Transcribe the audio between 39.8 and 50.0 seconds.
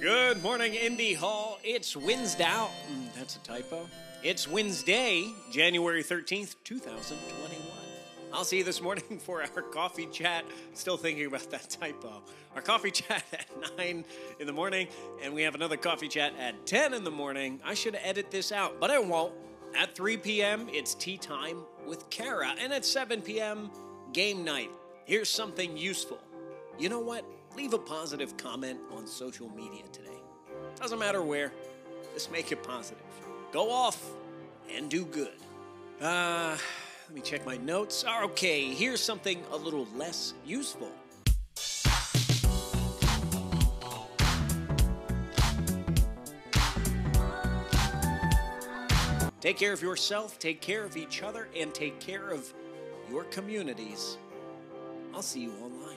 less useful. Take care of